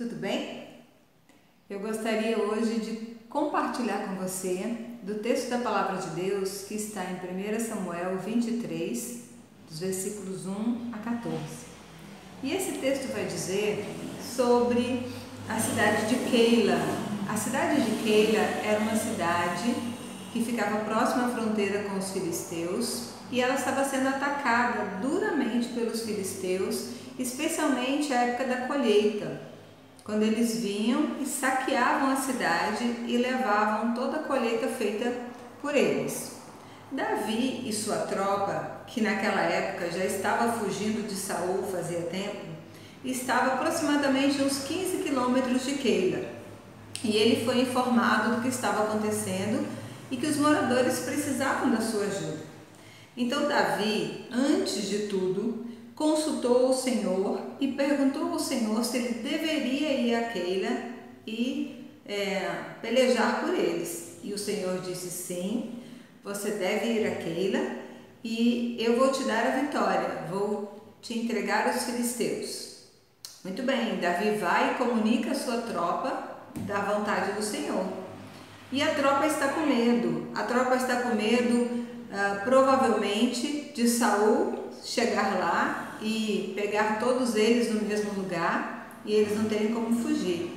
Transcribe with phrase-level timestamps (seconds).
[0.00, 0.66] tudo bem?
[1.68, 7.04] Eu gostaria hoje de compartilhar com você do texto da Palavra de Deus que está
[7.04, 9.24] em 1 Samuel 23,
[9.68, 11.36] dos versículos 1 a 14.
[12.42, 13.84] E esse texto vai dizer
[14.22, 15.06] sobre
[15.46, 16.78] a cidade de Keila.
[17.28, 19.74] A cidade de Keila era uma cidade
[20.32, 26.00] que ficava próxima à fronteira com os filisteus e ela estava sendo atacada duramente pelos
[26.06, 26.86] filisteus,
[27.18, 29.50] especialmente à época da colheita
[30.10, 35.12] quando eles vinham e saqueavam a cidade e levavam toda a colheita feita
[35.62, 36.32] por eles.
[36.90, 42.44] Davi e sua tropa, que naquela época já estava fugindo de Saul fazia tempo,
[43.04, 46.24] estava aproximadamente uns 15 quilômetros de Keila.
[47.04, 49.64] E ele foi informado do que estava acontecendo
[50.10, 52.50] e que os moradores precisavam da sua ajuda.
[53.16, 55.66] Então Davi, antes de tudo,
[56.00, 60.70] consultou o Senhor e perguntou ao Senhor se ele deveria ir a Keila
[61.26, 62.48] e é,
[62.80, 64.16] pelejar por eles.
[64.22, 65.74] E o Senhor disse: sim,
[66.24, 67.60] você deve ir a Keila
[68.24, 72.78] e eu vou te dar a vitória, vou te entregar os filisteus.
[73.44, 77.84] Muito bem, Davi vai e comunica a sua tropa da vontade do Senhor.
[78.72, 80.28] E a tropa está com medo.
[80.34, 87.72] A tropa está com medo, uh, provavelmente, de Saul chegar lá e pegar todos eles
[87.72, 90.50] no mesmo lugar e eles não terem como fugir.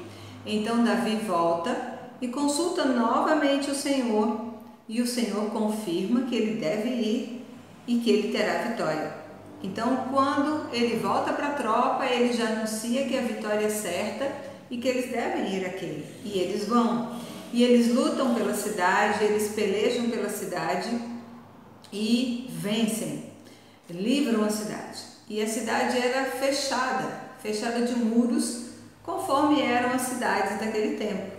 [0.45, 4.53] Então Davi volta e consulta novamente o Senhor
[4.87, 7.45] e o Senhor confirma que ele deve ir
[7.87, 9.23] e que ele terá vitória.
[9.63, 14.29] Então, quando ele volta para a tropa, ele já anuncia que a vitória é certa
[14.69, 16.03] e que eles devem ir aqui.
[16.25, 17.15] E eles vão.
[17.53, 20.89] E eles lutam pela cidade, eles pelejam pela cidade
[21.93, 23.31] e vencem,
[23.89, 25.12] livram a cidade.
[25.33, 27.09] E a cidade era fechada,
[27.41, 28.65] fechada de muros,
[29.01, 31.31] conforme eram as cidades daquele tempo.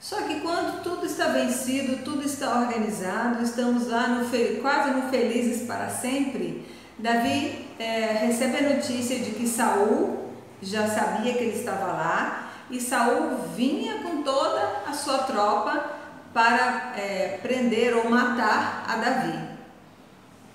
[0.00, 4.28] Só que quando tudo está vencido, tudo está organizado, estamos lá no,
[4.60, 6.66] quase no felizes para sempre,
[6.98, 10.30] Davi é, recebe a notícia de que Saul
[10.60, 15.84] já sabia que ele estava lá e Saul vinha com toda a sua tropa
[16.32, 19.38] para é, prender ou matar a Davi.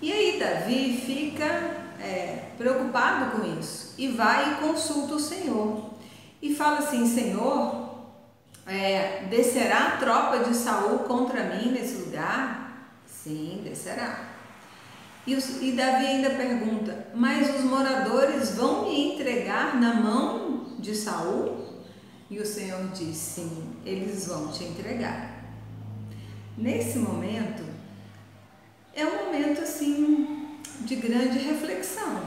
[0.02, 5.90] E aí Davi fica é, preocupado com isso e vai e consulta o Senhor
[6.42, 7.90] e fala assim: Senhor,
[8.66, 13.00] é, descerá a tropa de Saul contra mim nesse lugar?
[13.06, 14.30] Sim, descerá.
[15.28, 20.96] E, os, e Davi ainda pergunta: Mas os moradores vão me entregar na mão de
[20.96, 21.68] Saul?
[22.30, 25.38] E o Senhor diz: Sim, eles vão te entregar.
[26.58, 27.64] Nesse momento,
[28.94, 30.38] é um momento assim
[30.89, 32.19] de grande reflexão.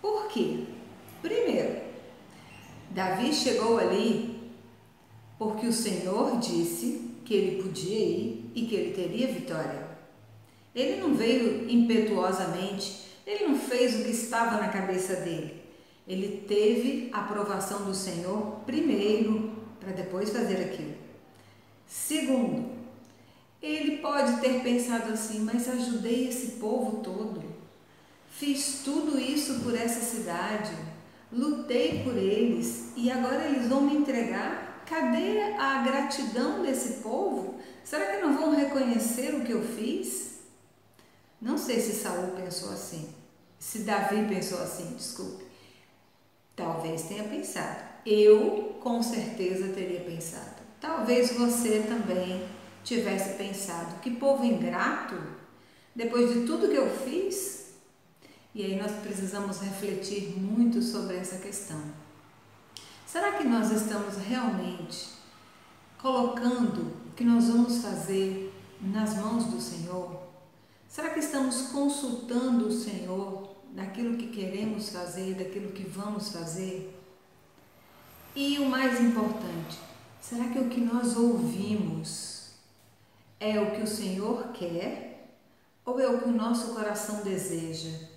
[0.00, 0.66] Por quê?
[1.20, 1.80] Primeiro,
[2.90, 4.52] Davi chegou ali
[5.36, 9.84] porque o Senhor disse que ele podia ir e que ele teria vitória.
[10.72, 15.60] Ele não veio impetuosamente, ele não fez o que estava na cabeça dele.
[16.06, 19.50] Ele teve a aprovação do Senhor primeiro,
[19.80, 20.94] para depois fazer aquilo.
[21.84, 22.70] Segundo,
[23.60, 27.55] ele pode ter pensado assim, mas ajudei esse povo todo.
[28.38, 30.76] Fiz tudo isso por essa cidade,
[31.32, 34.84] lutei por eles e agora eles vão me entregar?
[34.84, 37.58] Cadê a gratidão desse povo?
[37.82, 40.40] Será que não vão reconhecer o que eu fiz?
[41.40, 43.08] Não sei se Saul pensou assim,
[43.58, 45.46] se Davi pensou assim, desculpe.
[46.54, 47.84] Talvez tenha pensado.
[48.04, 50.60] Eu com certeza teria pensado.
[50.78, 52.46] Talvez você também
[52.84, 55.16] tivesse pensado: que povo ingrato,
[55.94, 57.65] depois de tudo que eu fiz.
[58.56, 61.78] E aí nós precisamos refletir muito sobre essa questão.
[63.06, 65.08] Será que nós estamos realmente
[65.98, 68.50] colocando o que nós vamos fazer
[68.80, 70.22] nas mãos do Senhor?
[70.88, 76.98] Será que estamos consultando o Senhor daquilo que queremos fazer, daquilo que vamos fazer?
[78.34, 79.78] E o mais importante,
[80.18, 82.52] será que o que nós ouvimos
[83.38, 85.28] é o que o Senhor quer
[85.84, 88.15] ou é o que o nosso coração deseja?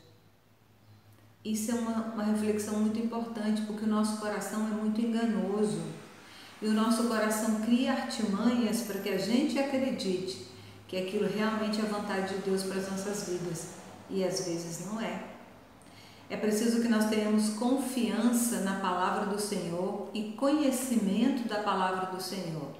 [1.44, 5.82] Isso é uma, uma reflexão muito importante, porque o nosso coração é muito enganoso.
[6.62, 10.48] E o nosso coração cria artimanhas para que a gente acredite
[10.88, 13.70] que aquilo realmente é a vontade de Deus para as nossas vidas.
[14.10, 15.24] E às vezes não é.
[16.30, 22.22] É preciso que nós tenhamos confiança na palavra do Senhor e conhecimento da palavra do
[22.22, 22.72] Senhor.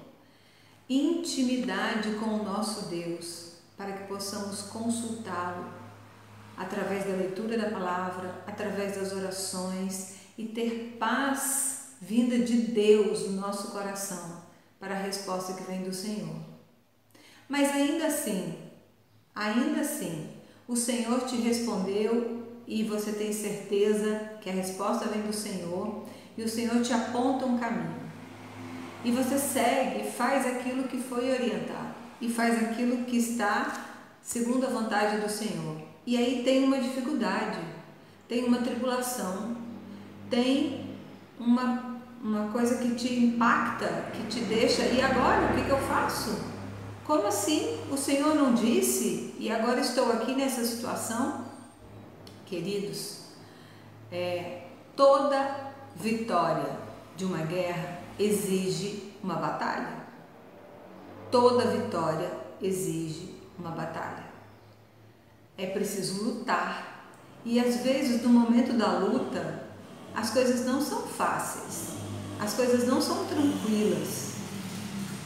[0.88, 5.79] Intimidade com o nosso Deus, para que possamos consultá-lo
[6.70, 13.40] através da leitura da palavra, através das orações e ter paz vinda de Deus no
[13.40, 14.40] nosso coração
[14.78, 16.36] para a resposta que vem do Senhor.
[17.48, 18.56] Mas ainda assim,
[19.34, 20.30] ainda assim,
[20.68, 26.06] o Senhor te respondeu e você tem certeza que a resposta vem do Senhor
[26.38, 27.98] e o Senhor te aponta um caminho.
[29.04, 33.88] E você segue, faz aquilo que foi orientado e faz aquilo que está
[34.22, 35.89] segundo a vontade do Senhor.
[36.06, 37.60] E aí tem uma dificuldade,
[38.28, 39.56] tem uma tribulação,
[40.30, 40.96] tem
[41.38, 45.78] uma, uma coisa que te impacta, que te deixa, e agora o que, que eu
[45.78, 46.50] faço?
[47.04, 47.78] Como assim?
[47.90, 51.44] O Senhor não disse e agora estou aqui nessa situação?
[52.46, 53.24] Queridos,
[54.12, 54.62] é,
[54.94, 56.78] toda vitória
[57.16, 60.00] de uma guerra exige uma batalha.
[61.30, 62.30] Toda vitória
[62.62, 64.29] exige uma batalha.
[65.60, 67.04] É preciso lutar.
[67.44, 69.62] E às vezes, no momento da luta,
[70.14, 71.90] as coisas não são fáceis,
[72.40, 74.30] as coisas não são tranquilas.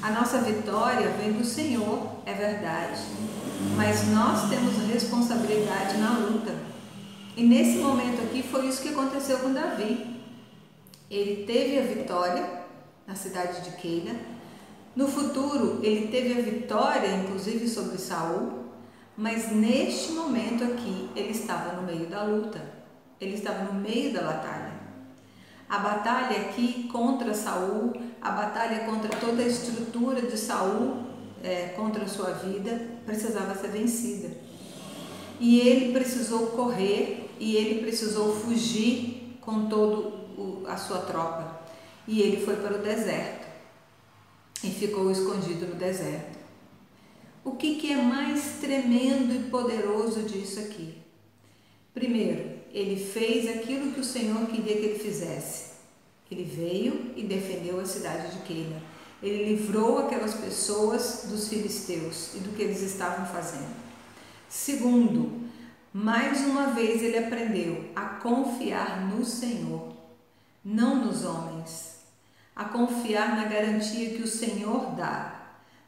[0.03, 3.01] A nossa vitória vem do Senhor, é verdade,
[3.77, 6.53] mas nós temos responsabilidade na luta.
[7.37, 10.21] E nesse momento aqui foi isso que aconteceu com Davi.
[11.09, 12.65] Ele teve a vitória
[13.07, 14.17] na cidade de Keila.
[14.97, 18.64] No futuro, ele teve a vitória, inclusive sobre Saul,
[19.17, 22.61] mas neste momento aqui, ele estava no meio da luta.
[23.21, 24.75] Ele estava no meio da batalha.
[25.69, 31.05] A batalha aqui contra Saul, a batalha contra toda a estrutura de Saul,
[31.43, 34.31] é, contra a sua vida, precisava ser vencida.
[35.41, 40.25] E ele precisou correr e ele precisou fugir com toda
[40.67, 41.65] a sua tropa
[42.07, 43.47] e ele foi para o deserto
[44.63, 46.34] e ficou escondido no deserto.
[47.45, 50.95] O que, que é mais tremendo e poderoso disso aqui?
[51.93, 55.75] Primeiro, ele fez aquilo que o Senhor queria que ele fizesse.
[56.31, 58.81] Ele veio e defendeu a cidade de Keila.
[59.23, 63.75] Ele livrou aquelas pessoas dos filisteus e do que eles estavam fazendo.
[64.49, 65.45] Segundo,
[65.93, 69.93] mais uma vez ele aprendeu a confiar no Senhor,
[70.65, 71.95] não nos homens
[72.57, 75.44] a confiar na garantia que o Senhor dá,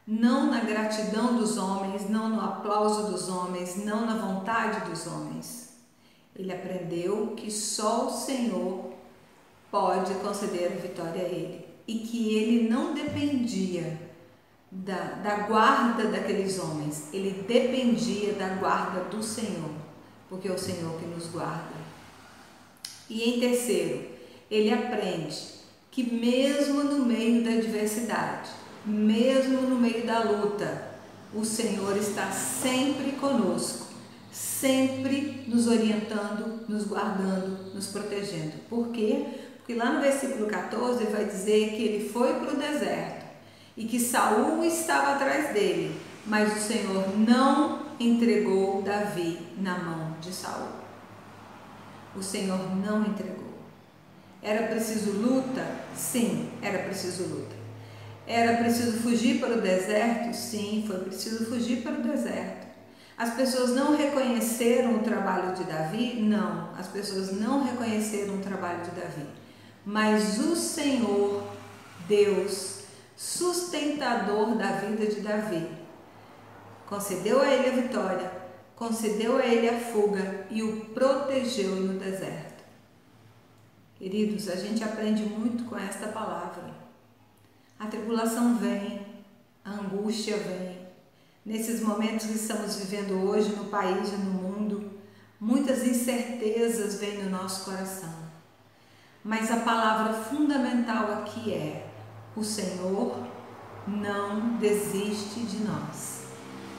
[0.07, 5.73] não na gratidão dos homens, não no aplauso dos homens, não na vontade dos homens.
[6.33, 8.93] Ele aprendeu que só o Senhor
[9.69, 13.99] pode conceder a vitória a ele e que ele não dependia
[14.71, 19.71] da, da guarda daqueles homens, ele dependia da guarda do Senhor,
[20.29, 21.75] porque é o Senhor que nos guarda.
[23.09, 24.05] E em terceiro,
[24.51, 25.57] ele aprende
[25.89, 28.49] que mesmo no meio da adversidade,
[28.87, 30.87] mesmo no meio da luta,
[31.33, 33.87] o Senhor está sempre conosco,
[34.31, 38.53] sempre nos orientando, nos guardando, nos protegendo.
[38.69, 39.25] Por quê?
[39.57, 43.25] Porque lá no versículo 14 ele vai dizer que ele foi para o deserto
[43.75, 45.93] e que Saul estava atrás dele,
[46.25, 50.69] mas o Senhor não entregou Davi na mão de Saul.
[52.15, 53.47] O Senhor não entregou.
[54.41, 55.65] Era preciso luta?
[55.93, 57.56] Sim, era preciso luta.
[58.27, 60.35] Era preciso fugir para o deserto?
[60.35, 62.67] Sim, foi preciso fugir para o deserto.
[63.17, 66.21] As pessoas não reconheceram o trabalho de Davi?
[66.21, 69.25] Não, as pessoas não reconheceram o trabalho de Davi.
[69.85, 71.41] Mas o Senhor,
[72.05, 72.81] Deus,
[73.15, 75.65] sustentador da vida de Davi,
[76.85, 78.31] concedeu a ele a vitória,
[78.75, 82.63] concedeu a ele a fuga e o protegeu no deserto.
[83.97, 86.86] Queridos, a gente aprende muito com esta palavra.
[87.79, 89.05] A tribulação vem,
[89.63, 90.87] a angústia vem.
[91.45, 94.91] Nesses momentos que estamos vivendo hoje no país e no mundo,
[95.39, 98.13] muitas incertezas vêm no nosso coração.
[99.23, 101.87] Mas a palavra fundamental aqui é:
[102.35, 103.27] o Senhor
[103.87, 106.23] não desiste de nós.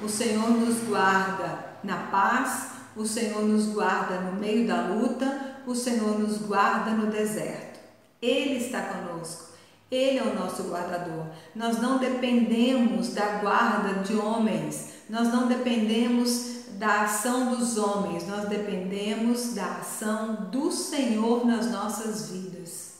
[0.02, 5.74] O Senhor nos guarda na paz, o Senhor nos guarda no meio da luta, o
[5.74, 7.78] Senhor nos guarda no deserto.
[8.20, 9.48] Ele está conosco.
[9.90, 11.26] Ele é o nosso guardador.
[11.54, 18.48] Nós não dependemos da guarda de homens, nós não dependemos da ação dos homens, nós
[18.48, 22.98] dependemos da ação do Senhor nas nossas vidas.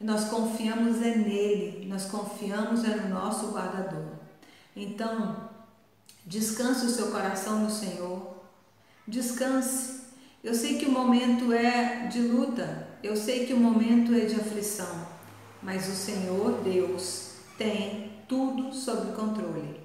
[0.00, 4.12] Nós confiamos é nele, nós confiamos é no nosso guardador.
[4.74, 5.50] Então,
[6.24, 8.34] descanse o seu coração no Senhor.
[9.06, 10.00] Descanse.
[10.42, 14.36] Eu sei que o momento é de luta, eu sei que o momento é de
[14.36, 15.06] aflição,
[15.62, 19.80] mas o Senhor Deus tem tudo sob controle.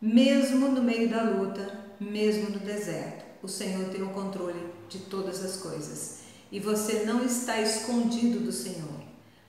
[0.00, 5.44] Mesmo no meio da luta, mesmo no deserto, o Senhor tem o controle de todas
[5.44, 6.22] as coisas.
[6.50, 9.02] E você não está escondido do Senhor.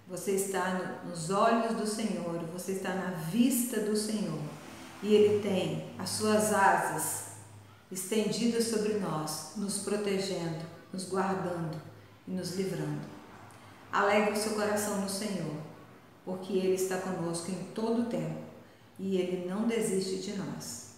[0.07, 4.39] você está nos olhos do Senhor, você está na vista do Senhor
[5.01, 7.33] e Ele tem as suas asas
[7.91, 11.81] estendidas sobre nós, nos protegendo, nos guardando
[12.27, 13.12] e nos livrando.
[13.93, 15.55] Alegre o seu coração no Senhor,
[16.25, 18.41] porque Ele está conosco em todo o tempo
[18.97, 20.95] e Ele não desiste de nós.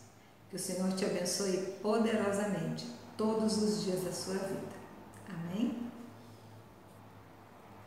[0.49, 2.87] Que o Senhor te abençoe poderosamente
[3.17, 4.75] todos os dias da sua vida.
[5.27, 5.84] Amém?